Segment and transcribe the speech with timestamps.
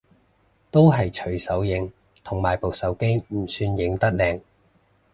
[0.71, 1.93] 都係隨手影，
[2.23, 4.41] 同埋部手機唔算影得靚